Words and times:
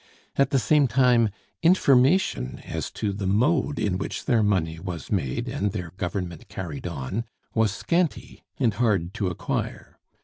At 0.35 0.49
the 0.49 0.57
same 0.57 0.87
time, 0.87 1.29
information 1.61 2.59
as 2.65 2.89
to 2.93 3.13
the 3.13 3.27
mode 3.27 3.77
in 3.77 3.99
which 3.99 4.25
their 4.25 4.41
money 4.41 4.79
was 4.79 5.11
made 5.11 5.47
and 5.47 5.73
their 5.73 5.91
government 5.91 6.49
carried 6.49 6.87
on 6.87 7.25
was 7.53 7.71
scanty 7.71 8.43
and 8.57 8.73
hard 8.73 9.13
to 9.13 9.27
acquire. 9.27 9.99